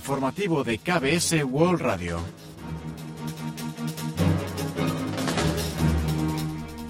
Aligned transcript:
informativo 0.00 0.64
de 0.64 0.78
KBS 0.78 1.44
World 1.44 1.82
Radio. 1.82 2.20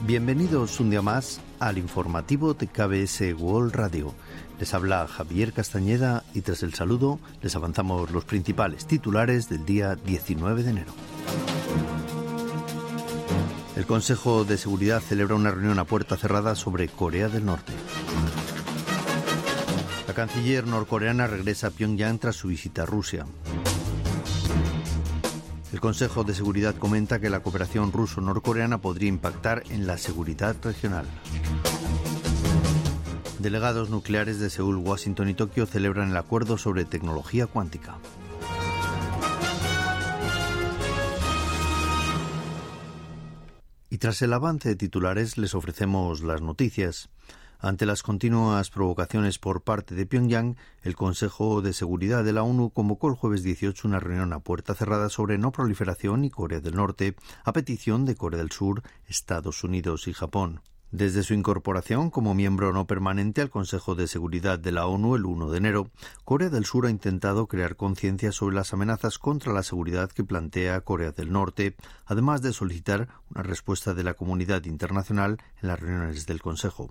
Bienvenidos 0.06 0.78
un 0.78 0.90
día 0.90 1.02
más 1.02 1.40
al 1.58 1.78
informativo 1.78 2.54
de 2.54 2.68
KBS 2.68 3.34
World 3.36 3.74
Radio. 3.74 4.14
Les 4.60 4.72
habla 4.74 5.08
Javier 5.08 5.52
Castañeda 5.52 6.22
y 6.34 6.42
tras 6.42 6.62
el 6.62 6.72
saludo 6.72 7.18
les 7.42 7.56
avanzamos 7.56 8.12
los 8.12 8.24
principales 8.24 8.86
titulares 8.86 9.48
del 9.48 9.64
día 9.64 9.96
19 9.96 10.62
de 10.62 10.70
enero. 10.70 10.92
El 13.74 13.86
Consejo 13.86 14.44
de 14.44 14.56
Seguridad 14.56 15.00
celebra 15.00 15.34
una 15.34 15.50
reunión 15.50 15.80
a 15.80 15.84
puerta 15.84 16.16
cerrada 16.16 16.54
sobre 16.54 16.86
Corea 16.86 17.28
del 17.28 17.44
Norte. 17.44 17.72
La 20.10 20.16
canciller 20.16 20.66
norcoreana 20.66 21.28
regresa 21.28 21.68
a 21.68 21.70
Pyongyang 21.70 22.18
tras 22.18 22.34
su 22.34 22.48
visita 22.48 22.82
a 22.82 22.84
Rusia. 22.84 23.26
El 25.72 25.78
Consejo 25.78 26.24
de 26.24 26.34
Seguridad 26.34 26.74
comenta 26.74 27.20
que 27.20 27.30
la 27.30 27.44
cooperación 27.44 27.92
ruso-norcoreana 27.92 28.80
podría 28.80 29.08
impactar 29.08 29.62
en 29.70 29.86
la 29.86 29.98
seguridad 29.98 30.56
regional. 30.64 31.06
Delegados 33.38 33.90
nucleares 33.90 34.40
de 34.40 34.50
Seúl, 34.50 34.78
Washington 34.78 35.28
y 35.28 35.34
Tokio 35.34 35.64
celebran 35.64 36.10
el 36.10 36.16
acuerdo 36.16 36.58
sobre 36.58 36.84
tecnología 36.84 37.46
cuántica. 37.46 37.96
Y 43.90 43.98
tras 43.98 44.22
el 44.22 44.32
avance 44.32 44.70
de 44.70 44.74
titulares 44.74 45.38
les 45.38 45.54
ofrecemos 45.54 46.22
las 46.22 46.42
noticias. 46.42 47.10
Ante 47.62 47.84
las 47.84 48.02
continuas 48.02 48.70
provocaciones 48.70 49.38
por 49.38 49.60
parte 49.60 49.94
de 49.94 50.06
Pyongyang, 50.06 50.56
el 50.82 50.96
Consejo 50.96 51.60
de 51.60 51.74
Seguridad 51.74 52.24
de 52.24 52.32
la 52.32 52.42
ONU 52.42 52.70
convocó 52.70 53.08
el 53.08 53.16
jueves 53.16 53.42
18 53.42 53.86
una 53.86 54.00
reunión 54.00 54.32
a 54.32 54.40
puerta 54.40 54.74
cerrada 54.74 55.10
sobre 55.10 55.36
no 55.36 55.52
proliferación 55.52 56.24
y 56.24 56.30
Corea 56.30 56.60
del 56.60 56.76
Norte, 56.76 57.16
a 57.44 57.52
petición 57.52 58.06
de 58.06 58.16
Corea 58.16 58.38
del 58.38 58.50
Sur, 58.50 58.82
Estados 59.06 59.62
Unidos 59.62 60.08
y 60.08 60.14
Japón. 60.14 60.62
Desde 60.90 61.22
su 61.22 61.34
incorporación 61.34 62.08
como 62.08 62.34
miembro 62.34 62.72
no 62.72 62.86
permanente 62.86 63.42
al 63.42 63.50
Consejo 63.50 63.94
de 63.94 64.08
Seguridad 64.08 64.58
de 64.58 64.72
la 64.72 64.86
ONU 64.86 65.14
el 65.14 65.26
1 65.26 65.50
de 65.50 65.58
enero, 65.58 65.90
Corea 66.24 66.48
del 66.48 66.64
Sur 66.64 66.86
ha 66.86 66.90
intentado 66.90 67.46
crear 67.46 67.76
conciencia 67.76 68.32
sobre 68.32 68.56
las 68.56 68.72
amenazas 68.72 69.18
contra 69.18 69.52
la 69.52 69.62
seguridad 69.62 70.10
que 70.10 70.24
plantea 70.24 70.80
Corea 70.80 71.12
del 71.12 71.30
Norte, 71.30 71.76
además 72.06 72.40
de 72.40 72.54
solicitar 72.54 73.08
una 73.28 73.42
respuesta 73.42 73.92
de 73.92 74.02
la 74.02 74.14
comunidad 74.14 74.64
internacional 74.64 75.36
en 75.60 75.68
las 75.68 75.78
reuniones 75.78 76.24
del 76.24 76.40
Consejo. 76.40 76.90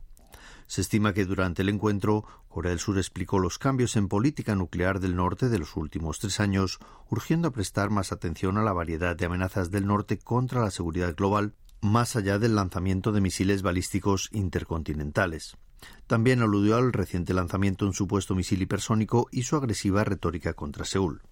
Se 0.69 0.81
estima 0.81 1.13
que 1.13 1.25
durante 1.25 1.63
el 1.63 1.69
encuentro 1.69 2.25
Corea 2.47 2.69
del 2.69 2.77
Sur 2.77 2.99
explicó 2.99 3.39
los 3.39 3.57
cambios 3.57 3.95
en 3.95 4.07
política 4.07 4.53
nuclear 4.53 4.99
del 4.99 5.15
norte 5.15 5.49
de 5.49 5.57
los 5.57 5.75
últimos 5.75 6.19
tres 6.19 6.39
años, 6.39 6.77
urgiendo 7.09 7.47
a 7.47 7.51
prestar 7.51 7.89
más 7.89 8.11
atención 8.11 8.55
a 8.55 8.61
la 8.61 8.71
variedad 8.71 9.15
de 9.15 9.25
amenazas 9.25 9.71
del 9.71 9.87
norte 9.87 10.19
contra 10.19 10.61
la 10.61 10.69
seguridad 10.69 11.15
global, 11.15 11.55
más 11.81 12.15
allá 12.15 12.37
del 12.37 12.53
lanzamiento 12.53 13.11
de 13.11 13.19
misiles 13.19 13.63
balísticos 13.63 14.29
intercontinentales. 14.31 15.57
También 16.05 16.43
aludió 16.43 16.75
al 16.77 16.93
reciente 16.93 17.33
lanzamiento 17.33 17.85
de 17.85 17.89
un 17.89 17.95
supuesto 17.95 18.35
misil 18.35 18.61
hipersónico 18.61 19.27
y 19.31 19.43
su 19.43 19.55
agresiva 19.55 20.03
retórica 20.03 20.53
contra 20.53 20.85
Seúl. 20.85 21.23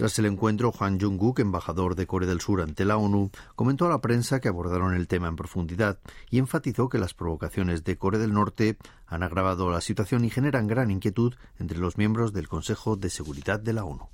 Tras 0.00 0.18
el 0.18 0.24
encuentro, 0.24 0.72
Juan 0.72 0.98
Jung-guk, 0.98 1.40
embajador 1.40 1.94
de 1.94 2.06
Corea 2.06 2.26
del 2.26 2.40
Sur 2.40 2.62
ante 2.62 2.86
la 2.86 2.96
ONU, 2.96 3.30
comentó 3.54 3.84
a 3.84 3.90
la 3.90 4.00
prensa 4.00 4.40
que 4.40 4.48
abordaron 4.48 4.94
el 4.94 5.06
tema 5.06 5.28
en 5.28 5.36
profundidad 5.36 5.98
y 6.30 6.38
enfatizó 6.38 6.88
que 6.88 6.96
las 6.96 7.12
provocaciones 7.12 7.84
de 7.84 7.98
Corea 7.98 8.18
del 8.18 8.32
Norte 8.32 8.78
han 9.06 9.22
agravado 9.22 9.70
la 9.70 9.82
situación 9.82 10.24
y 10.24 10.30
generan 10.30 10.68
gran 10.68 10.90
inquietud 10.90 11.34
entre 11.58 11.76
los 11.76 11.98
miembros 11.98 12.32
del 12.32 12.48
Consejo 12.48 12.96
de 12.96 13.10
Seguridad 13.10 13.60
de 13.60 13.74
la 13.74 13.84
ONU. 13.84 14.08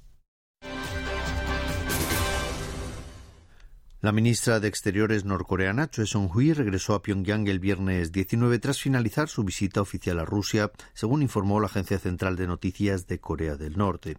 La 4.00 4.10
ministra 4.10 4.58
de 4.58 4.66
Exteriores 4.66 5.24
norcoreana, 5.24 5.88
Choi 5.88 6.08
Song-hui, 6.08 6.52
regresó 6.52 6.94
a 6.94 7.02
Pyongyang 7.02 7.46
el 7.46 7.60
viernes 7.60 8.10
19 8.10 8.58
tras 8.58 8.80
finalizar 8.80 9.28
su 9.28 9.44
visita 9.44 9.82
oficial 9.82 10.18
a 10.18 10.24
Rusia, 10.24 10.72
según 10.94 11.22
informó 11.22 11.60
la 11.60 11.66
Agencia 11.66 12.00
Central 12.00 12.34
de 12.34 12.48
Noticias 12.48 13.06
de 13.06 13.20
Corea 13.20 13.54
del 13.54 13.78
Norte. 13.78 14.16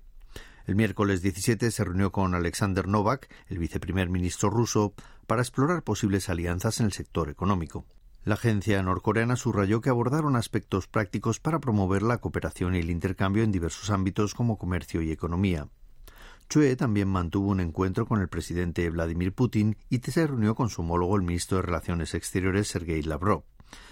El 0.68 0.76
miércoles 0.76 1.22
17 1.22 1.72
se 1.72 1.84
reunió 1.86 2.12
con 2.12 2.36
Alexander 2.36 2.90
Novak, 2.90 3.30
el 3.48 3.58
viceprimer 3.58 4.10
ministro 4.10 4.50
ruso, 4.50 4.94
para 5.26 5.42
explorar 5.42 5.82
posibles 5.82 6.28
alianzas 6.28 6.82
en 6.82 6.88
el 6.88 6.92
sector 6.92 7.30
económico. 7.30 7.86
La 8.26 8.34
agencia 8.34 8.84
norcoreana 8.84 9.38
subrayó 9.38 9.80
que 9.80 9.90
abordaron 9.90 10.36
aspectos 10.36 10.88
prácticos 10.88 11.40
para 11.40 11.60
promover 11.60 12.02
la 12.02 12.18
cooperación 12.18 12.76
y 12.76 12.80
el 12.80 12.90
intercambio 12.90 13.44
en 13.44 13.54
diversos 13.54 13.90
ámbitos 13.92 14.34
como 14.34 14.58
comercio 14.58 15.02
y 15.02 15.10
economía. 15.10 15.70
Chue 16.50 16.76
también 16.76 17.08
mantuvo 17.08 17.50
un 17.50 17.62
encuentro 17.62 18.06
con 18.06 18.20
el 18.20 18.28
presidente 18.28 18.90
Vladimir 18.90 19.32
Putin 19.32 19.78
y 19.90 20.00
se 20.00 20.28
reunió 20.28 20.54
con 20.54 20.70
su 20.70 20.82
homólogo 20.82 21.16
el 21.16 21.22
ministro 21.22 21.58
de 21.58 21.64
Relaciones 21.64 22.14
Exteriores 22.14 22.68
Sergei 22.68 23.02
Lavrov. 23.04 23.46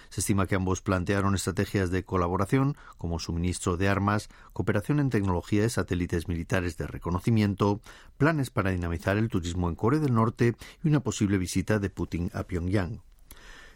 Se 0.10 0.22
estima 0.22 0.48
que 0.48 0.56
ambos 0.56 0.82
plantearon 0.82 1.36
estrategias 1.36 1.92
de 1.92 2.06
colaboración, 2.06 2.78
como 2.98 3.20
suministro 3.20 3.78
de 3.78 3.90
armas, 3.90 4.30
cooperación 4.54 5.00
en 5.00 5.10
tecnología 5.10 5.62
de 5.62 5.70
satélites 5.70 6.28
militares 6.28 6.78
de 6.78 6.88
reconocimiento, 6.88 7.82
planes 8.18 8.50
para 8.50 8.72
dinamizar 8.72 9.18
el 9.18 9.30
turismo 9.30 9.70
en 9.70 9.76
Corea 9.76 10.00
del 10.00 10.14
Norte 10.14 10.56
y 10.84 10.88
una 10.88 11.02
posible 11.02 11.38
visita 11.38 11.80
de 11.80 11.90
Putin 11.90 12.32
a 12.34 12.44
Pyongyang. 12.44 13.02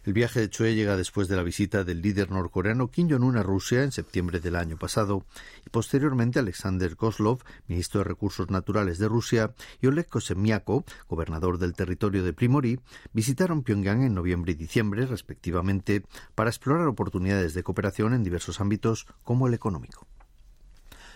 El 0.02 0.14
viaje 0.14 0.40
de 0.40 0.48
Choi 0.48 0.74
llega 0.74 0.96
después 0.96 1.28
de 1.28 1.36
la 1.36 1.42
visita 1.42 1.84
del 1.84 2.00
líder 2.00 2.30
norcoreano 2.30 2.90
Kim 2.90 3.10
Jong-un 3.10 3.36
a 3.36 3.42
Rusia 3.42 3.82
en 3.82 3.92
septiembre 3.92 4.40
del 4.40 4.56
año 4.56 4.78
pasado 4.78 5.26
y 5.66 5.68
posteriormente 5.68 6.38
Alexander 6.38 6.96
Kozlov, 6.96 7.42
ministro 7.68 8.00
de 8.00 8.04
Recursos 8.04 8.48
Naturales 8.48 8.98
de 8.98 9.08
Rusia, 9.08 9.52
y 9.82 9.88
Oleg 9.88 10.08
Kosemiako, 10.08 10.86
gobernador 11.06 11.58
del 11.58 11.74
territorio 11.74 12.24
de 12.24 12.32
Primory, 12.32 12.80
visitaron 13.12 13.62
Pyongyang 13.62 14.02
en 14.02 14.14
noviembre 14.14 14.52
y 14.52 14.54
diciembre, 14.54 15.04
respectivamente, 15.04 16.02
para 16.34 16.48
explorar 16.48 16.86
oportunidades 16.86 17.52
de 17.52 17.62
cooperación 17.62 18.14
en 18.14 18.24
diversos 18.24 18.58
ámbitos 18.58 19.06
como 19.22 19.48
el 19.48 19.54
económico. 19.54 20.06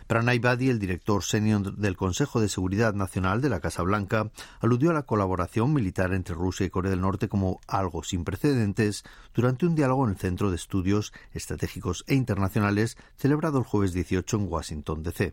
Pranay 0.06 0.38
Badi, 0.38 0.68
el 0.68 0.78
director 0.78 1.24
senior 1.24 1.76
del 1.76 1.96
Consejo 1.96 2.40
de 2.40 2.50
Seguridad 2.50 2.92
Nacional 2.92 3.40
de 3.40 3.48
la 3.48 3.60
Casa 3.60 3.82
Blanca, 3.82 4.30
aludió 4.60 4.90
a 4.90 4.94
la 4.94 5.04
colaboración 5.04 5.72
militar 5.72 6.12
entre 6.12 6.34
Rusia 6.34 6.66
y 6.66 6.70
Corea 6.70 6.90
del 6.90 7.00
Norte 7.00 7.28
como 7.28 7.60
algo 7.66 8.04
sin 8.04 8.22
precedentes 8.24 9.02
durante 9.34 9.64
un 9.64 9.74
diálogo 9.74 10.04
en 10.04 10.10
el 10.10 10.18
Centro 10.18 10.50
de 10.50 10.56
Estudios 10.56 11.12
Estratégicos 11.32 12.04
e 12.06 12.14
Internacionales 12.14 12.98
celebrado 13.16 13.58
el 13.58 13.64
jueves 13.64 13.94
18 13.94 14.36
en 14.36 14.52
Washington, 14.52 15.02
D.C. 15.02 15.32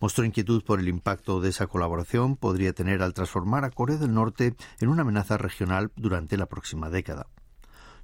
Mostró 0.00 0.24
inquietud 0.24 0.64
por 0.64 0.80
el 0.80 0.88
impacto 0.88 1.40
de 1.40 1.50
esa 1.50 1.68
colaboración 1.68 2.36
podría 2.36 2.72
tener 2.72 3.00
al 3.02 3.14
transformar 3.14 3.64
a 3.64 3.70
Corea 3.70 3.96
del 3.96 4.12
Norte 4.12 4.56
en 4.80 4.88
una 4.88 5.02
amenaza 5.02 5.38
regional 5.38 5.92
durante 5.94 6.36
la 6.36 6.46
próxima 6.46 6.90
década. 6.90 7.26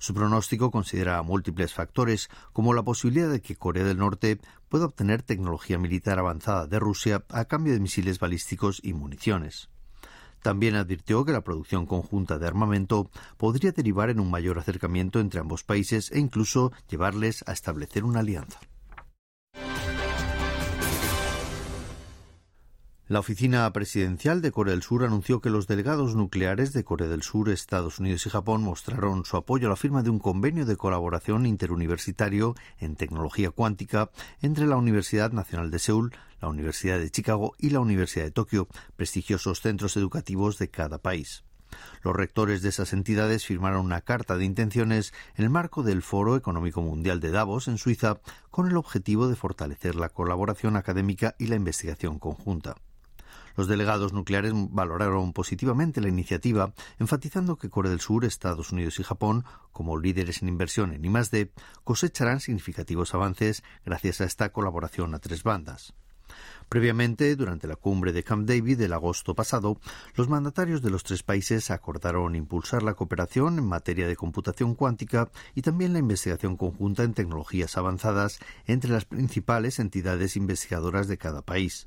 Su 0.04 0.12
pronóstico 0.12 0.70
considera 0.70 1.22
múltiples 1.22 1.72
factores, 1.72 2.28
como 2.52 2.74
la 2.74 2.82
posibilidad 2.82 3.30
de 3.30 3.40
que 3.40 3.56
Corea 3.56 3.84
del 3.84 3.96
Norte 3.96 4.38
pueda 4.68 4.84
obtener 4.84 5.22
tecnología 5.22 5.78
militar 5.78 6.18
avanzada 6.18 6.66
de 6.66 6.78
Rusia 6.78 7.24
a 7.30 7.46
cambio 7.46 7.72
de 7.72 7.80
misiles 7.80 8.18
balísticos 8.18 8.82
y 8.84 8.92
municiones. 8.92 9.70
También 10.42 10.74
advirtió 10.74 11.24
que 11.24 11.32
la 11.32 11.40
producción 11.40 11.86
conjunta 11.86 12.38
de 12.38 12.46
armamento 12.46 13.10
podría 13.38 13.72
derivar 13.72 14.10
en 14.10 14.20
un 14.20 14.30
mayor 14.30 14.58
acercamiento 14.58 15.20
entre 15.20 15.40
ambos 15.40 15.64
países 15.64 16.12
e 16.12 16.18
incluso 16.18 16.70
llevarles 16.86 17.42
a 17.46 17.52
establecer 17.52 18.04
una 18.04 18.20
alianza. 18.20 18.60
La 23.14 23.20
oficina 23.20 23.72
presidencial 23.72 24.42
de 24.42 24.50
Corea 24.50 24.72
del 24.72 24.82
Sur 24.82 25.04
anunció 25.04 25.40
que 25.40 25.48
los 25.48 25.68
delegados 25.68 26.16
nucleares 26.16 26.72
de 26.72 26.82
Corea 26.82 27.06
del 27.06 27.22
Sur, 27.22 27.48
Estados 27.48 28.00
Unidos 28.00 28.26
y 28.26 28.30
Japón 28.30 28.64
mostraron 28.64 29.24
su 29.24 29.36
apoyo 29.36 29.68
a 29.68 29.70
la 29.70 29.76
firma 29.76 30.02
de 30.02 30.10
un 30.10 30.18
convenio 30.18 30.66
de 30.66 30.76
colaboración 30.76 31.46
interuniversitario 31.46 32.56
en 32.80 32.96
tecnología 32.96 33.52
cuántica 33.52 34.10
entre 34.42 34.66
la 34.66 34.74
Universidad 34.74 35.30
Nacional 35.30 35.70
de 35.70 35.78
Seúl, 35.78 36.12
la 36.40 36.48
Universidad 36.48 36.98
de 36.98 37.08
Chicago 37.08 37.54
y 37.56 37.70
la 37.70 37.78
Universidad 37.78 38.24
de 38.24 38.32
Tokio, 38.32 38.66
prestigiosos 38.96 39.60
centros 39.60 39.96
educativos 39.96 40.58
de 40.58 40.70
cada 40.70 40.98
país. 40.98 41.44
Los 42.02 42.16
rectores 42.16 42.62
de 42.62 42.70
esas 42.70 42.92
entidades 42.92 43.46
firmaron 43.46 43.86
una 43.86 44.00
carta 44.00 44.36
de 44.36 44.44
intenciones 44.44 45.14
en 45.36 45.44
el 45.44 45.50
marco 45.50 45.84
del 45.84 46.02
Foro 46.02 46.34
Económico 46.34 46.82
Mundial 46.82 47.20
de 47.20 47.30
Davos, 47.30 47.68
en 47.68 47.78
Suiza, 47.78 48.18
con 48.50 48.66
el 48.66 48.76
objetivo 48.76 49.28
de 49.28 49.36
fortalecer 49.36 49.94
la 49.94 50.08
colaboración 50.08 50.74
académica 50.74 51.36
y 51.38 51.46
la 51.46 51.54
investigación 51.54 52.18
conjunta. 52.18 52.74
Los 53.56 53.68
delegados 53.68 54.12
nucleares 54.12 54.52
valoraron 54.54 55.32
positivamente 55.32 56.00
la 56.00 56.08
iniciativa, 56.08 56.72
enfatizando 56.98 57.56
que 57.56 57.70
Corea 57.70 57.90
del 57.90 58.00
Sur, 58.00 58.24
Estados 58.24 58.72
Unidos 58.72 58.98
y 58.98 59.04
Japón, 59.04 59.44
como 59.72 59.98
líderes 59.98 60.42
en 60.42 60.48
inversión 60.48 60.92
en 60.92 61.04
I+D, 61.04 61.50
cosecharán 61.84 62.40
significativos 62.40 63.14
avances 63.14 63.62
gracias 63.84 64.20
a 64.20 64.24
esta 64.24 64.50
colaboración 64.50 65.14
a 65.14 65.18
tres 65.18 65.42
bandas. 65.42 65.94
Previamente, 66.68 67.36
durante 67.36 67.68
la 67.68 67.76
cumbre 67.76 68.12
de 68.12 68.24
Camp 68.24 68.48
David 68.48 68.78
del 68.78 68.94
agosto 68.94 69.34
pasado, 69.34 69.78
los 70.16 70.28
mandatarios 70.28 70.82
de 70.82 70.90
los 70.90 71.04
tres 71.04 71.22
países 71.22 71.70
acordaron 71.70 72.34
impulsar 72.34 72.82
la 72.82 72.94
cooperación 72.94 73.58
en 73.58 73.66
materia 73.66 74.08
de 74.08 74.16
computación 74.16 74.74
cuántica 74.74 75.30
y 75.54 75.62
también 75.62 75.92
la 75.92 75.98
investigación 75.98 76.56
conjunta 76.56 77.04
en 77.04 77.14
tecnologías 77.14 77.76
avanzadas 77.76 78.40
entre 78.66 78.90
las 78.90 79.04
principales 79.04 79.78
entidades 79.78 80.36
investigadoras 80.36 81.06
de 81.06 81.18
cada 81.18 81.42
país. 81.42 81.86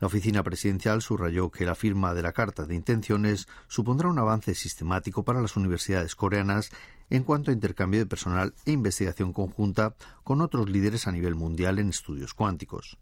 La 0.00 0.06
oficina 0.06 0.44
presidencial 0.44 1.02
subrayó 1.02 1.50
que 1.50 1.64
la 1.64 1.74
firma 1.74 2.14
de 2.14 2.22
la 2.22 2.32
Carta 2.32 2.66
de 2.66 2.74
Intenciones 2.74 3.48
supondrá 3.66 4.08
un 4.08 4.18
avance 4.18 4.54
sistemático 4.54 5.24
para 5.24 5.42
las 5.42 5.56
universidades 5.56 6.14
coreanas 6.14 6.70
en 7.10 7.24
cuanto 7.24 7.50
a 7.50 7.54
intercambio 7.54 8.00
de 8.00 8.06
personal 8.06 8.54
e 8.64 8.72
investigación 8.72 9.32
conjunta 9.32 9.96
con 10.22 10.40
otros 10.40 10.68
líderes 10.68 11.08
a 11.08 11.12
nivel 11.12 11.34
mundial 11.34 11.80
en 11.80 11.88
estudios 11.88 12.32
cuánticos. 12.32 12.98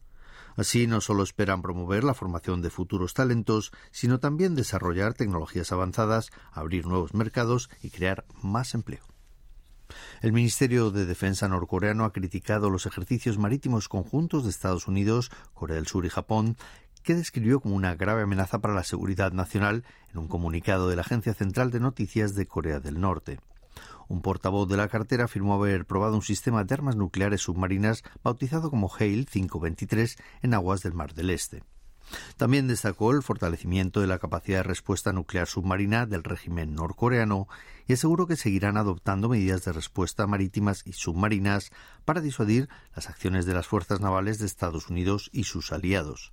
Así, 0.57 0.87
no 0.87 1.03
solo 1.03 1.23
esperan 1.23 1.61
promover 1.61 2.03
la 2.03 2.15
formación 2.15 2.63
de 2.63 2.71
futuros 2.71 3.13
talentos, 3.13 3.73
sino 3.91 4.19
también 4.19 4.55
desarrollar 4.55 5.13
tecnologías 5.13 5.71
avanzadas, 5.71 6.31
abrir 6.51 6.87
nuevos 6.87 7.13
mercados 7.13 7.69
y 7.83 7.91
crear 7.91 8.25
más 8.43 8.75
empleo. 8.75 9.05
El 10.23 10.33
Ministerio 10.33 10.91
de 10.91 11.07
Defensa 11.07 11.47
norcoreano 11.47 12.05
ha 12.05 12.13
criticado 12.13 12.71
los 12.71 12.87
ejercicios 12.87 13.39
marítimos 13.39 13.89
conjuntos 13.89 14.45
de 14.45 14.51
Estados 14.51 14.89
Unidos, 14.89 15.31
Corea 15.55 15.77
del 15.77 15.87
Sur 15.87 16.07
y 16.07 16.09
Japón, 16.09 16.57
que 17.06 17.14
describió 17.14 17.61
como 17.61 17.76
una 17.76 17.94
grave 17.94 18.23
amenaza 18.23 18.58
para 18.58 18.75
la 18.75 18.82
seguridad 18.82 19.31
nacional 19.31 19.85
en 20.12 20.19
un 20.19 20.26
comunicado 20.26 20.88
de 20.88 20.97
la 20.97 21.03
Agencia 21.03 21.35
Central 21.35 21.70
de 21.70 21.79
Noticias 21.79 22.35
de 22.35 22.49
Corea 22.49 22.81
del 22.81 23.00
Norte. 23.00 23.38
Un 24.08 24.23
portavoz 24.23 24.69
de 24.69 24.76
la 24.76 24.88
cartera 24.88 25.26
afirmó 25.26 25.55
haber 25.55 25.87
probado 25.87 26.17
un 26.17 26.23
sistema 26.23 26.64
de 26.64 26.75
armas 26.75 26.97
nucleares 26.97 27.43
submarinas 27.43 28.03
bautizado 28.25 28.70
como 28.70 28.93
Hale 28.93 29.25
523 29.25 30.17
en 30.43 30.55
aguas 30.55 30.82
del 30.82 30.94
Mar 30.94 31.14
del 31.14 31.31
Este. 31.31 31.62
También 32.37 32.67
destacó 32.67 33.12
el 33.12 33.23
fortalecimiento 33.23 34.00
de 34.00 34.09
la 34.09 34.19
capacidad 34.19 34.59
de 34.59 34.64
respuesta 34.64 35.12
nuclear 35.12 35.47
submarina 35.47 36.06
del 36.06 36.25
régimen 36.25 36.75
norcoreano 36.75 37.47
y 37.87 37.93
aseguró 37.93 38.26
que 38.26 38.35
seguirán 38.35 38.76
adoptando 38.76 39.29
medidas 39.29 39.64
de 39.64 39.73
respuesta 39.73 40.26
marítimas 40.26 40.82
y 40.85 40.93
submarinas 40.94 41.70
para 42.05 42.20
disuadir 42.20 42.69
las 42.97 43.09
acciones 43.09 43.47
de 43.47 43.55
las 43.55 43.69
fuerzas 43.69 44.00
navales 44.00 44.41
de 44.41 44.47
Estados 44.47 44.88
Unidos 44.91 45.31
y 45.32 45.44
sus 45.44 45.70
aliados. 45.70 46.32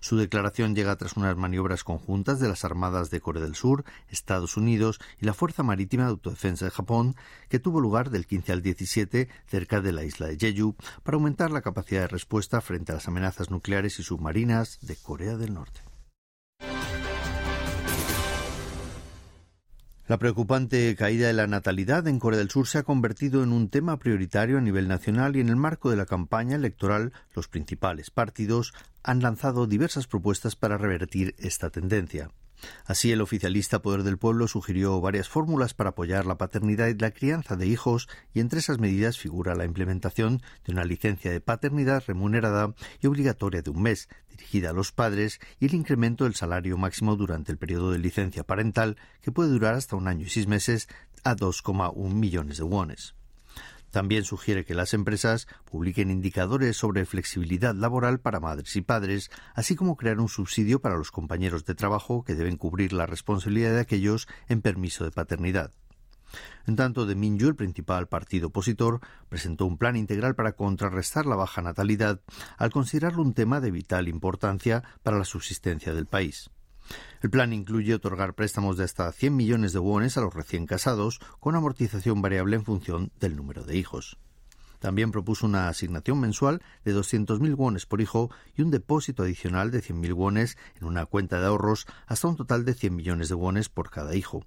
Su 0.00 0.16
declaración 0.16 0.74
llega 0.74 0.96
tras 0.96 1.16
unas 1.16 1.36
maniobras 1.36 1.84
conjuntas 1.84 2.38
de 2.38 2.48
las 2.48 2.64
Armadas 2.64 3.10
de 3.10 3.20
Corea 3.20 3.42
del 3.42 3.54
Sur, 3.54 3.84
Estados 4.08 4.56
Unidos 4.56 5.00
y 5.20 5.26
la 5.26 5.34
Fuerza 5.34 5.62
Marítima 5.62 6.04
de 6.04 6.10
Autodefensa 6.10 6.64
de 6.64 6.70
Japón, 6.70 7.16
que 7.48 7.58
tuvo 7.58 7.80
lugar 7.80 8.10
del 8.10 8.26
15 8.26 8.52
al 8.52 8.62
17 8.62 9.28
cerca 9.46 9.80
de 9.80 9.92
la 9.92 10.04
isla 10.04 10.26
de 10.26 10.36
Jeju, 10.38 10.76
para 11.02 11.16
aumentar 11.16 11.50
la 11.50 11.62
capacidad 11.62 12.02
de 12.02 12.08
respuesta 12.08 12.60
frente 12.60 12.92
a 12.92 12.96
las 12.96 13.08
amenazas 13.08 13.50
nucleares 13.50 13.98
y 13.98 14.02
submarinas 14.02 14.78
de 14.82 14.96
Corea 14.96 15.36
del 15.36 15.54
Norte. 15.54 15.95
La 20.08 20.18
preocupante 20.18 20.94
caída 20.94 21.26
de 21.26 21.32
la 21.32 21.48
natalidad 21.48 22.06
en 22.06 22.20
Corea 22.20 22.38
del 22.38 22.48
Sur 22.48 22.68
se 22.68 22.78
ha 22.78 22.84
convertido 22.84 23.42
en 23.42 23.50
un 23.50 23.68
tema 23.68 23.98
prioritario 23.98 24.56
a 24.56 24.60
nivel 24.60 24.86
nacional 24.86 25.34
y 25.34 25.40
en 25.40 25.48
el 25.48 25.56
marco 25.56 25.90
de 25.90 25.96
la 25.96 26.06
campaña 26.06 26.54
electoral 26.54 27.12
los 27.34 27.48
principales 27.48 28.12
partidos 28.12 28.72
han 29.02 29.20
lanzado 29.20 29.66
diversas 29.66 30.06
propuestas 30.06 30.54
para 30.54 30.78
revertir 30.78 31.34
esta 31.38 31.70
tendencia. 31.70 32.30
Así, 32.84 33.12
el 33.12 33.20
oficialista 33.20 33.82
Poder 33.82 34.02
del 34.02 34.16
Pueblo 34.16 34.48
sugirió 34.48 35.00
varias 35.00 35.28
fórmulas 35.28 35.74
para 35.74 35.90
apoyar 35.90 36.24
la 36.24 36.38
paternidad 36.38 36.86
y 36.86 36.94
la 36.94 37.10
crianza 37.10 37.56
de 37.56 37.66
hijos, 37.66 38.08
y 38.32 38.40
entre 38.40 38.60
esas 38.60 38.78
medidas 38.78 39.18
figura 39.18 39.54
la 39.54 39.64
implementación 39.64 40.40
de 40.64 40.72
una 40.72 40.84
licencia 40.84 41.30
de 41.30 41.40
paternidad 41.40 42.04
remunerada 42.06 42.74
y 43.00 43.08
obligatoria 43.08 43.62
de 43.62 43.70
un 43.70 43.82
mes, 43.82 44.08
dirigida 44.36 44.70
a 44.70 44.72
los 44.72 44.92
padres, 44.92 45.40
y 45.58 45.66
el 45.66 45.74
incremento 45.74 46.24
del 46.24 46.34
salario 46.34 46.76
máximo 46.76 47.16
durante 47.16 47.50
el 47.50 47.58
periodo 47.58 47.90
de 47.90 47.98
licencia 47.98 48.44
parental, 48.44 48.96
que 49.22 49.32
puede 49.32 49.50
durar 49.50 49.74
hasta 49.74 49.96
un 49.96 50.08
año 50.08 50.26
y 50.26 50.30
seis 50.30 50.46
meses, 50.46 50.88
a 51.24 51.34
2,1 51.34 52.14
millones 52.14 52.58
de 52.58 52.64
wones. 52.64 53.14
También 53.90 54.24
sugiere 54.24 54.64
que 54.64 54.74
las 54.74 54.92
empresas 54.94 55.48
publiquen 55.64 56.10
indicadores 56.10 56.76
sobre 56.76 57.06
flexibilidad 57.06 57.74
laboral 57.74 58.20
para 58.20 58.40
madres 58.40 58.76
y 58.76 58.82
padres, 58.82 59.30
así 59.54 59.74
como 59.74 59.96
crear 59.96 60.20
un 60.20 60.28
subsidio 60.28 60.80
para 60.80 60.96
los 60.96 61.10
compañeros 61.10 61.64
de 61.64 61.74
trabajo 61.74 62.22
que 62.22 62.34
deben 62.34 62.58
cubrir 62.58 62.92
la 62.92 63.06
responsabilidad 63.06 63.72
de 63.72 63.80
aquellos 63.80 64.28
en 64.48 64.60
permiso 64.60 65.04
de 65.04 65.12
paternidad. 65.12 65.72
En 66.66 66.76
tanto, 66.76 67.06
de 67.06 67.14
Minju, 67.14 67.48
el 67.48 67.56
principal 67.56 68.08
partido 68.08 68.48
opositor, 68.48 69.00
presentó 69.28 69.66
un 69.66 69.78
plan 69.78 69.96
integral 69.96 70.34
para 70.34 70.52
contrarrestar 70.52 71.26
la 71.26 71.36
baja 71.36 71.62
natalidad, 71.62 72.20
al 72.58 72.70
considerarlo 72.70 73.22
un 73.22 73.34
tema 73.34 73.60
de 73.60 73.70
vital 73.70 74.08
importancia 74.08 74.82
para 75.02 75.18
la 75.18 75.24
subsistencia 75.24 75.94
del 75.94 76.06
país. 76.06 76.50
El 77.22 77.30
plan 77.30 77.52
incluye 77.52 77.94
otorgar 77.94 78.34
préstamos 78.34 78.76
de 78.76 78.84
hasta 78.84 79.10
100 79.10 79.34
millones 79.34 79.72
de 79.72 79.78
wones 79.78 80.16
a 80.16 80.20
los 80.20 80.34
recién 80.34 80.66
casados, 80.66 81.20
con 81.40 81.56
amortización 81.56 82.22
variable 82.22 82.56
en 82.56 82.64
función 82.64 83.12
del 83.18 83.36
número 83.36 83.64
de 83.64 83.76
hijos. 83.76 84.18
También 84.78 85.10
propuso 85.10 85.46
una 85.46 85.68
asignación 85.68 86.20
mensual 86.20 86.62
de 86.84 86.94
200.000 86.94 87.56
wones 87.56 87.86
por 87.86 88.00
hijo 88.00 88.30
y 88.54 88.62
un 88.62 88.70
depósito 88.70 89.22
adicional 89.22 89.70
de 89.70 89.82
100.000 89.82 90.12
wones 90.14 90.58
en 90.80 90.86
una 90.86 91.06
cuenta 91.06 91.40
de 91.40 91.46
ahorros 91.46 91.86
hasta 92.06 92.28
un 92.28 92.36
total 92.36 92.64
de 92.64 92.74
100 92.74 92.94
millones 92.94 93.28
de 93.28 93.34
wones 93.34 93.68
por 93.68 93.90
cada 93.90 94.14
hijo. 94.14 94.44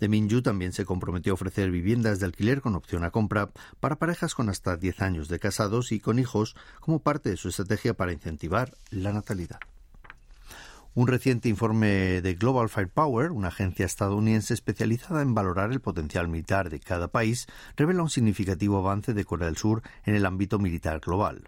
De 0.00 0.08
Minju 0.08 0.42
también 0.42 0.72
se 0.72 0.84
comprometió 0.84 1.32
a 1.32 1.34
ofrecer 1.34 1.70
viviendas 1.70 2.20
de 2.20 2.26
alquiler 2.26 2.60
con 2.60 2.74
opción 2.74 3.04
a 3.04 3.10
compra 3.10 3.50
para 3.80 3.96
parejas 3.96 4.34
con 4.34 4.48
hasta 4.48 4.76
10 4.76 5.02
años 5.02 5.28
de 5.28 5.38
casados 5.38 5.92
y 5.92 6.00
con 6.00 6.18
hijos 6.18 6.56
como 6.80 7.00
parte 7.00 7.30
de 7.30 7.36
su 7.36 7.48
estrategia 7.48 7.94
para 7.94 8.12
incentivar 8.12 8.74
la 8.90 9.12
natalidad. 9.12 9.60
Un 10.94 11.06
reciente 11.06 11.48
informe 11.48 12.20
de 12.22 12.34
Global 12.34 12.68
Firepower, 12.68 13.30
una 13.30 13.48
agencia 13.48 13.86
estadounidense 13.86 14.52
especializada 14.52 15.22
en 15.22 15.32
valorar 15.32 15.70
el 15.70 15.80
potencial 15.80 16.26
militar 16.26 16.70
de 16.70 16.80
cada 16.80 17.08
país, 17.08 17.46
revela 17.76 18.02
un 18.02 18.10
significativo 18.10 18.78
avance 18.78 19.14
de 19.14 19.24
Corea 19.24 19.46
del 19.46 19.56
Sur 19.56 19.82
en 20.04 20.16
el 20.16 20.26
ámbito 20.26 20.58
militar 20.58 20.98
global. 20.98 21.44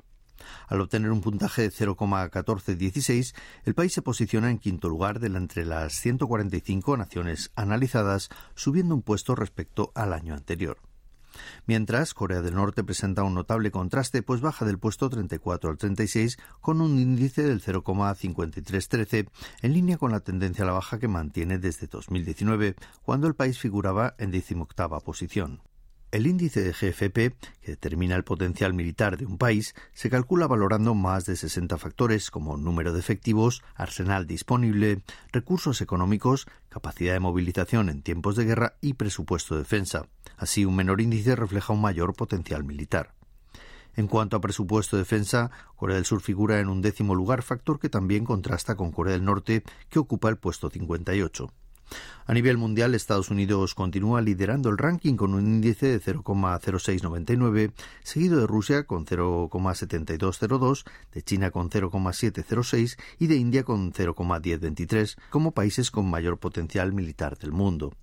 Al 0.68 0.80
obtener 0.80 1.10
un 1.10 1.20
puntaje 1.20 1.62
de 1.62 1.70
0,1416, 1.70 3.34
el 3.64 3.74
país 3.74 3.92
se 3.92 4.02
posiciona 4.02 4.50
en 4.50 4.58
quinto 4.58 4.88
lugar 4.88 5.20
de 5.20 5.28
entre 5.28 5.64
las 5.64 5.94
145 5.94 6.96
naciones 6.96 7.50
analizadas, 7.54 8.28
subiendo 8.54 8.94
un 8.94 9.02
puesto 9.02 9.34
respecto 9.34 9.92
al 9.94 10.12
año 10.12 10.34
anterior. 10.34 10.78
Mientras, 11.66 12.14
Corea 12.14 12.42
del 12.42 12.54
Norte 12.54 12.84
presenta 12.84 13.22
un 13.22 13.34
notable 13.34 13.70
contraste, 13.70 14.22
pues 14.22 14.40
baja 14.40 14.64
del 14.64 14.78
puesto 14.78 15.08
34 15.08 15.70
al 15.70 15.78
36 15.78 16.38
con 16.60 16.80
un 16.80 16.98
índice 16.98 17.42
del 17.42 17.62
0,5313, 17.62 19.28
en 19.62 19.72
línea 19.72 19.98
con 19.98 20.10
la 20.10 20.20
tendencia 20.20 20.64
a 20.64 20.66
la 20.66 20.72
baja 20.72 20.98
que 20.98 21.08
mantiene 21.08 21.58
desde 21.58 21.86
2019, 21.86 22.74
cuando 23.02 23.26
el 23.26 23.34
país 23.34 23.58
figuraba 23.58 24.14
en 24.18 24.30
decimoctava 24.30 25.00
posición. 25.00 25.62
El 26.12 26.26
índice 26.26 26.60
de 26.62 26.72
GFP, 26.72 27.36
que 27.62 27.70
determina 27.70 28.16
el 28.16 28.24
potencial 28.24 28.74
militar 28.74 29.16
de 29.16 29.26
un 29.26 29.38
país, 29.38 29.76
se 29.92 30.10
calcula 30.10 30.48
valorando 30.48 30.96
más 30.96 31.24
de 31.24 31.36
60 31.36 31.78
factores 31.78 32.32
como 32.32 32.56
número 32.56 32.92
de 32.92 32.98
efectivos, 32.98 33.62
arsenal 33.76 34.26
disponible, 34.26 35.02
recursos 35.30 35.80
económicos, 35.80 36.48
capacidad 36.68 37.12
de 37.12 37.20
movilización 37.20 37.88
en 37.88 38.02
tiempos 38.02 38.34
de 38.34 38.44
guerra 38.44 38.74
y 38.80 38.94
presupuesto 38.94 39.54
de 39.54 39.60
defensa. 39.60 40.08
Así, 40.36 40.64
un 40.64 40.74
menor 40.74 41.00
índice 41.00 41.36
refleja 41.36 41.72
un 41.72 41.80
mayor 41.80 42.14
potencial 42.14 42.64
militar. 42.64 43.14
En 43.94 44.08
cuanto 44.08 44.36
a 44.36 44.40
presupuesto 44.40 44.96
de 44.96 45.02
defensa, 45.02 45.52
Corea 45.76 45.94
del 45.94 46.06
Sur 46.06 46.22
figura 46.22 46.58
en 46.58 46.70
un 46.70 46.82
décimo 46.82 47.14
lugar, 47.14 47.42
factor 47.42 47.78
que 47.78 47.88
también 47.88 48.24
contrasta 48.24 48.74
con 48.74 48.90
Corea 48.90 49.12
del 49.12 49.24
Norte, 49.24 49.62
que 49.88 50.00
ocupa 50.00 50.28
el 50.28 50.38
puesto 50.38 50.70
58. 50.70 51.52
A 52.26 52.32
nivel 52.32 52.58
mundial, 52.58 52.94
Estados 52.94 53.30
Unidos 53.30 53.74
continúa 53.74 54.20
liderando 54.20 54.68
el 54.68 54.78
ranking 54.78 55.16
con 55.16 55.34
un 55.34 55.46
índice 55.46 55.86
de 55.86 56.00
0,0699, 56.00 57.72
seguido 58.04 58.38
de 58.40 58.46
Rusia 58.46 58.84
con 58.84 59.04
0,7202, 59.04 60.84
de 61.12 61.22
China 61.22 61.50
con 61.50 61.70
0,706 61.70 62.98
y 63.18 63.26
de 63.26 63.36
India 63.36 63.64
con 63.64 63.92
0,1023, 63.92 65.16
como 65.30 65.52
países 65.52 65.90
con 65.90 66.08
mayor 66.08 66.38
potencial 66.38 66.92
militar 66.92 67.36
del 67.38 67.52
mundo. 67.52 67.94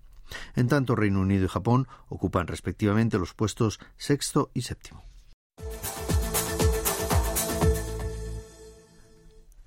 En 0.56 0.68
tanto, 0.68 0.96
Reino 0.96 1.22
Unido 1.22 1.46
y 1.46 1.50
Japón 1.50 1.88
ocupan 2.10 2.48
respectivamente 2.48 3.18
los 3.18 3.34
puestos 3.34 3.80
sexto 3.96 4.52
y 4.54 4.64
séptimo. 4.64 5.04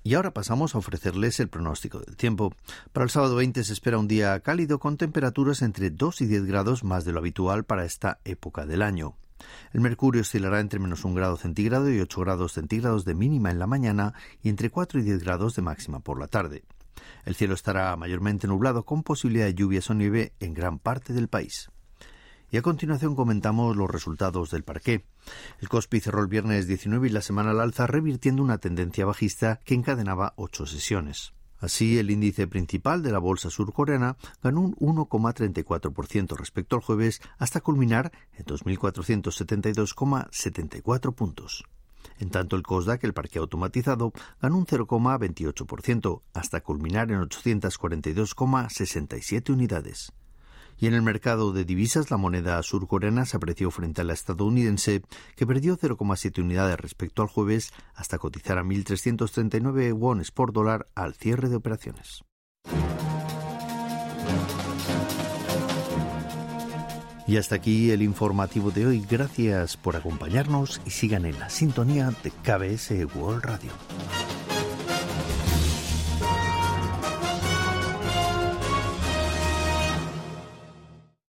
Y 0.03 0.15
ahora 0.15 0.31
pasamos 0.31 0.73
a 0.73 0.79
ofrecerles 0.79 1.39
el 1.39 1.49
pronóstico 1.49 1.99
del 1.99 2.15
tiempo. 2.15 2.53
Para 2.91 3.03
el 3.03 3.11
sábado 3.11 3.35
20 3.35 3.63
se 3.63 3.73
espera 3.73 3.99
un 3.99 4.07
día 4.07 4.39
cálido 4.39 4.79
con 4.79 4.97
temperaturas 4.97 5.61
entre 5.61 5.91
2 5.91 6.21
y 6.21 6.25
10 6.25 6.45
grados 6.45 6.83
más 6.83 7.05
de 7.05 7.11
lo 7.11 7.19
habitual 7.19 7.65
para 7.65 7.85
esta 7.85 8.19
época 8.25 8.65
del 8.65 8.81
año. 8.81 9.15
El 9.73 9.81
mercurio 9.81 10.21
oscilará 10.21 10.59
entre 10.59 10.79
menos 10.79 11.05
1 11.05 11.15
grado 11.15 11.37
centígrado 11.37 11.91
y 11.91 11.99
8 11.99 12.21
grados 12.21 12.53
centígrados 12.53 13.05
de 13.05 13.13
mínima 13.13 13.51
en 13.51 13.59
la 13.59 13.67
mañana 13.67 14.13
y 14.41 14.49
entre 14.49 14.71
4 14.71 14.99
y 14.99 15.03
10 15.03 15.23
grados 15.23 15.55
de 15.55 15.61
máxima 15.61 15.99
por 15.99 16.19
la 16.19 16.27
tarde. 16.27 16.63
El 17.25 17.35
cielo 17.35 17.53
estará 17.53 17.95
mayormente 17.95 18.47
nublado 18.47 18.83
con 18.83 19.03
posibilidad 19.03 19.45
de 19.45 19.53
lluvias 19.53 19.89
o 19.89 19.93
nieve 19.93 20.33
en 20.39 20.53
gran 20.53 20.79
parte 20.79 21.13
del 21.13 21.27
país. 21.27 21.69
Y 22.51 22.57
a 22.57 22.61
continuación 22.61 23.15
comentamos 23.15 23.75
los 23.77 23.89
resultados 23.89 24.51
del 24.51 24.65
parqué. 24.65 25.05
El 25.61 25.69
Cospi 25.69 26.01
cerró 26.01 26.21
el 26.21 26.27
viernes 26.27 26.67
19 26.67 27.07
y 27.07 27.11
la 27.11 27.21
semana 27.21 27.51
al 27.51 27.61
alza, 27.61 27.87
revirtiendo 27.87 28.43
una 28.43 28.57
tendencia 28.57 29.05
bajista 29.05 29.61
que 29.63 29.73
encadenaba 29.73 30.33
ocho 30.35 30.65
sesiones. 30.65 31.31
Así, 31.59 31.97
el 31.97 32.11
índice 32.11 32.47
principal 32.47 33.03
de 33.03 33.13
la 33.13 33.19
bolsa 33.19 33.49
surcoreana 33.49 34.17
ganó 34.43 34.59
un 34.61 34.75
1,34% 34.75 36.35
respecto 36.35 36.75
al 36.75 36.81
jueves 36.81 37.21
hasta 37.37 37.61
culminar 37.61 38.11
en 38.33 38.43
2.472,74 38.45 41.15
puntos. 41.15 41.63
En 42.19 42.31
tanto, 42.31 42.57
el 42.57 42.63
COSDAC, 42.63 43.05
el 43.05 43.13
parque 43.13 43.39
automatizado, 43.39 44.11
ganó 44.41 44.57
un 44.57 44.65
0,28%, 44.65 46.21
hasta 46.33 46.59
culminar 46.61 47.11
en 47.11 47.21
842,67 47.21 49.51
unidades. 49.51 50.11
Y 50.81 50.87
en 50.87 50.95
el 50.95 51.03
mercado 51.03 51.53
de 51.53 51.63
divisas, 51.63 52.09
la 52.09 52.17
moneda 52.17 52.61
surcoreana 52.63 53.27
se 53.27 53.37
apreció 53.37 53.69
frente 53.69 54.01
a 54.01 54.03
la 54.03 54.13
estadounidense, 54.13 55.03
que 55.35 55.45
perdió 55.45 55.77
0,7 55.77 56.41
unidades 56.41 56.79
respecto 56.79 57.21
al 57.21 57.27
jueves, 57.27 57.71
hasta 57.93 58.17
cotizar 58.17 58.57
a 58.57 58.63
1.339 58.63 59.93
wones 59.93 60.31
por 60.31 60.51
dólar 60.51 60.87
al 60.95 61.13
cierre 61.13 61.49
de 61.49 61.55
operaciones. 61.55 62.23
Y 67.27 67.37
hasta 67.37 67.55
aquí 67.55 67.91
el 67.91 68.01
informativo 68.01 68.71
de 68.71 68.87
hoy. 68.87 69.05
Gracias 69.07 69.77
por 69.77 69.95
acompañarnos 69.95 70.81
y 70.83 70.89
sigan 70.89 71.27
en 71.27 71.39
la 71.39 71.51
sintonía 71.51 72.11
de 72.23 72.31
KBS 72.31 73.15
World 73.15 73.43
Radio. 73.43 73.71